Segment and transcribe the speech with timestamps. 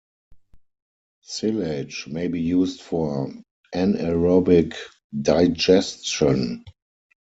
[1.21, 3.31] Silage may be used for
[3.75, 4.73] anaerobic
[5.21, 6.65] digestion.